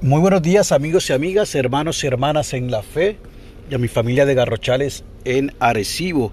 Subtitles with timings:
[0.00, 3.16] Muy buenos días amigos y amigas, hermanos y hermanas en la fe
[3.68, 6.30] y a mi familia de Garrochales en Arecibo.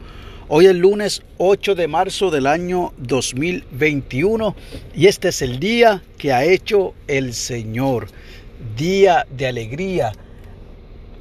[0.49, 4.56] Hoy es lunes 8 de marzo del año 2021
[4.96, 8.10] y este es el día que ha hecho el Señor.
[8.78, 10.12] Día de alegría,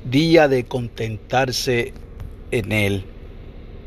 [0.05, 1.95] día de contentarse
[2.51, 3.05] en Él.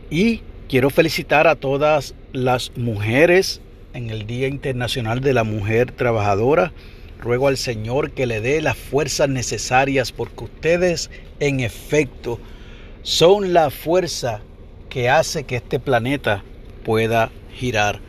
[0.09, 3.61] Y quiero felicitar a todas las mujeres
[3.93, 6.73] en el Día Internacional de la Mujer Trabajadora
[7.19, 12.39] Ruego al Señor que le dé las fuerzas necesarias porque ustedes en efecto
[13.01, 14.41] son la fuerza
[14.89, 16.43] que hace que este planeta
[16.83, 17.99] pueda girar.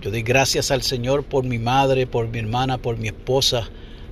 [0.00, 3.68] Yo doy gracias al Señor por mi madre, por mi hermana, por mi esposa,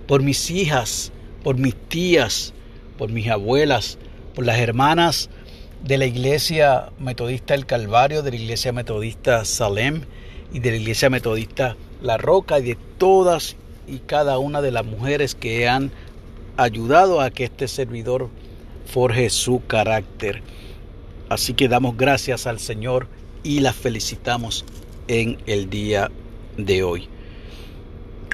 [0.07, 1.13] por mis hijas,
[1.43, 2.53] por mis tías,
[2.97, 3.99] por mis abuelas,
[4.35, 5.31] por las hermanas
[5.83, 10.03] de la Iglesia Metodista El Calvario, de la Iglesia Metodista Salem
[10.53, 13.57] y de la Iglesia Metodista La Roca y de todas
[13.89, 15.91] y cada una de las mujeres que han
[16.57, 18.29] ayudado a que este servidor
[18.87, 20.43] forje su carácter.
[21.29, 23.07] Así que damos gracias al Señor
[23.43, 24.65] y las felicitamos
[25.09, 26.11] en el día
[26.57, 27.09] de hoy.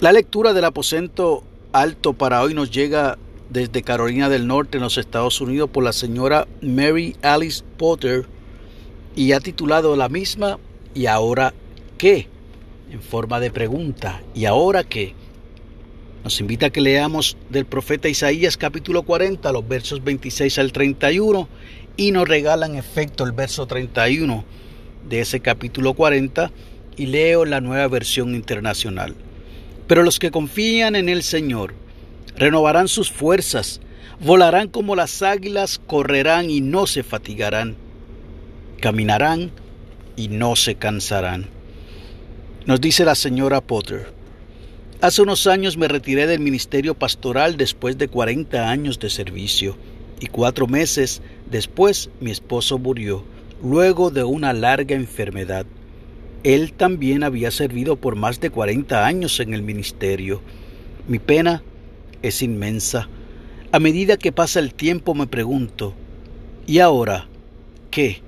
[0.01, 3.19] La lectura del aposento alto para hoy nos llega
[3.51, 8.27] desde Carolina del Norte en los Estados Unidos por la señora Mary Alice Potter
[9.15, 10.59] y ha titulado la misma
[10.95, 11.53] ¿Y ahora
[11.99, 12.29] qué?
[12.91, 15.15] en forma de pregunta ¿Y ahora qué?
[16.25, 21.47] Nos invita a que leamos del profeta Isaías capítulo 40, los versos 26 al 31,
[21.99, 24.43] y nos regala en efecto el verso 31
[25.07, 26.51] de ese capítulo 40,
[26.97, 29.15] y leo la nueva versión internacional.
[29.87, 31.75] Pero los que confían en el Señor
[32.37, 33.83] renovarán sus fuerzas,
[34.19, 37.77] volarán como las águilas, correrán y no se fatigarán,
[38.81, 39.51] caminarán
[40.17, 41.49] y no se cansarán.
[42.65, 44.24] Nos dice la señora Potter,
[45.05, 49.77] Hace unos años me retiré del ministerio pastoral después de 40 años de servicio
[50.19, 53.23] y cuatro meses después mi esposo murió,
[53.63, 55.67] luego de una larga enfermedad.
[56.43, 60.41] Él también había servido por más de 40 años en el ministerio.
[61.07, 61.63] Mi pena
[62.23, 63.07] es inmensa.
[63.73, 65.93] A medida que pasa el tiempo me pregunto,
[66.67, 67.29] ¿y ahora
[67.91, 68.23] qué?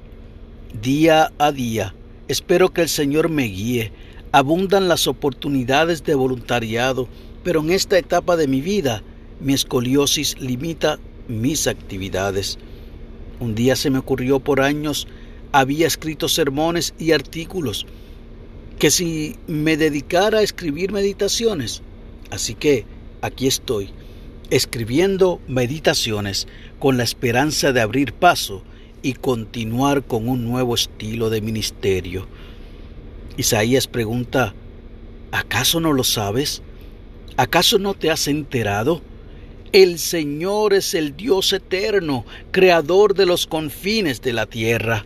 [0.83, 1.95] Día a día,
[2.29, 3.93] espero que el Señor me guíe
[4.33, 7.09] Abundan las oportunidades de voluntariado,
[7.45, 9.03] pero en esta etapa de mi vida
[9.41, 10.99] mi escoliosis limita
[11.29, 12.59] mis actividades.
[13.41, 15.07] Un día se me ocurrió por años,
[15.53, 17.87] había escrito sermones y artículos,
[18.79, 21.83] que si me dedicara a escribir meditaciones,
[22.31, 22.85] así que
[23.23, 23.91] aquí estoy,
[24.51, 26.47] escribiendo meditaciones
[26.79, 28.63] con la esperanza de abrir paso
[29.03, 32.27] y continuar con un nuevo estilo de ministerio.
[33.37, 34.55] Isaías pregunta,
[35.31, 36.63] ¿acaso no lo sabes?
[37.37, 39.03] ¿Acaso no te has enterado?
[39.73, 45.05] El Señor es el Dios eterno, creador de los confines de la tierra.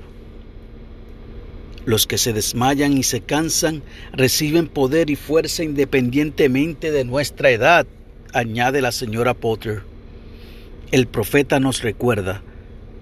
[1.86, 3.82] Los que se desmayan y se cansan
[4.12, 7.86] reciben poder y fuerza independientemente de nuestra edad,
[8.32, 9.82] añade la señora Potter.
[10.92, 12.42] El profeta nos recuerda,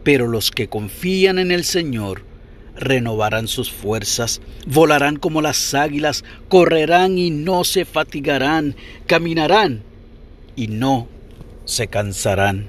[0.04, 2.27] pero los que confían en el Señor
[2.78, 9.82] renovarán sus fuerzas, volarán como las águilas, correrán y no se fatigarán, caminarán
[10.56, 11.08] y no
[11.64, 12.68] se cansarán.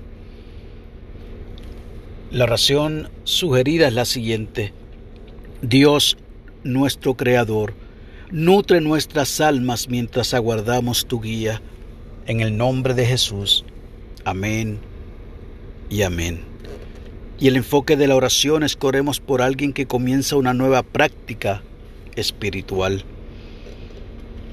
[2.31, 4.73] La oración sugerida es la siguiente.
[5.61, 6.17] Dios,
[6.63, 7.73] nuestro Creador,
[8.29, 11.61] nutre nuestras almas mientras aguardamos tu guía.
[12.27, 13.65] En el nombre de Jesús.
[14.25, 14.79] Amén
[15.89, 16.48] y amén.
[17.39, 20.83] Y el enfoque de la oración es que oremos por alguien que comienza una nueva
[20.83, 21.63] práctica
[22.15, 23.03] espiritual.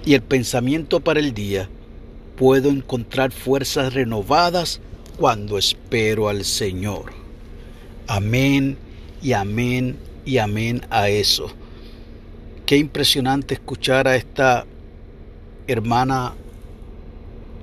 [0.05, 1.69] Y el pensamiento para el día,
[2.37, 4.81] puedo encontrar fuerzas renovadas
[5.19, 7.13] cuando espero al Señor.
[8.07, 8.77] Amén
[9.21, 11.51] y amén y amén a eso.
[12.67, 14.65] Qué impresionante escuchar a esta
[15.67, 16.35] hermana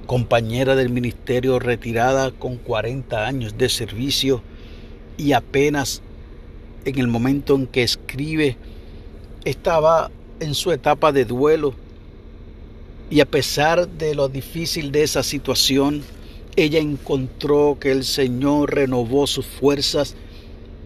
[0.06, 4.42] compañera del ministerio retirada con 40 años de servicio
[5.18, 6.02] y apenas
[6.86, 8.58] en el momento en que escribe
[9.46, 11.74] estaba en su etapa de duelo.
[13.10, 16.04] Y a pesar de lo difícil de esa situación,
[16.56, 20.16] ella encontró que el Señor renovó sus fuerzas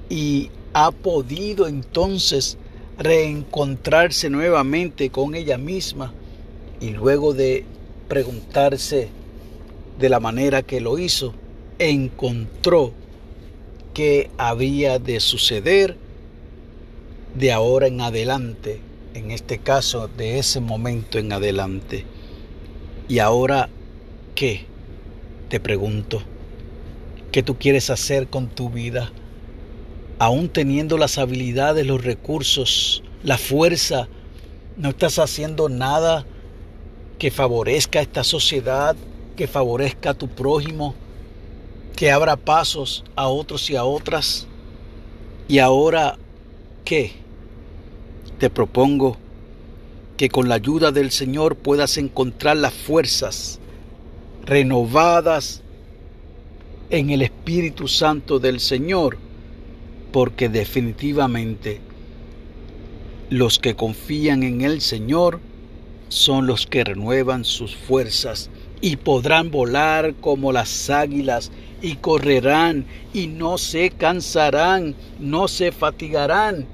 [0.10, 2.58] y ha podido entonces
[2.98, 6.14] reencontrarse nuevamente con ella misma
[6.80, 7.66] y luego de
[8.08, 9.10] preguntarse
[10.00, 11.34] de la manera que lo hizo,
[11.80, 12.94] encontró
[13.98, 15.98] qué había de suceder
[17.34, 18.80] de ahora en adelante,
[19.16, 22.06] en este caso de ese momento en adelante.
[23.10, 23.70] ¿Y ahora
[24.36, 24.66] qué?
[25.50, 26.22] Te pregunto,
[27.32, 29.12] ¿qué tú quieres hacer con tu vida?
[30.20, 34.10] Aún teniendo las habilidades, los recursos, la fuerza,
[34.78, 36.24] no estás haciendo nada
[37.18, 38.96] que favorezca a esta sociedad,
[39.36, 40.94] que favorezca a tu prójimo,
[41.98, 44.48] que abra pasos a otros y a otras.
[45.48, 46.18] Y ahora,
[46.86, 47.14] ¿qué?
[48.38, 49.18] Te propongo
[50.16, 53.60] que con la ayuda del Señor puedas encontrar las fuerzas
[54.46, 55.64] renovadas
[56.92, 59.18] en el Espíritu Santo del Señor,
[60.12, 61.82] porque definitivamente
[63.32, 65.40] los que confían en el Señor
[66.10, 68.52] son los que renuevan sus fuerzas
[68.82, 71.52] y podrán volar como las águilas
[71.82, 76.66] y correrán y no se cansarán, no se fatigarán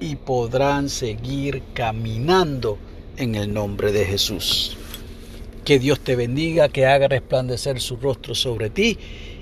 [0.00, 2.78] y podrán seguir caminando
[3.16, 4.76] en el nombre de Jesús.
[5.64, 8.98] Que Dios te bendiga, que haga resplandecer su rostro sobre ti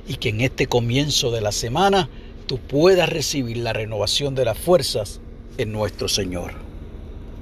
[0.08, 2.08] y que en este comienzo de la semana
[2.46, 5.20] tú puedas recibir la renovación de las fuerzas
[5.58, 6.68] en nuestro Señor.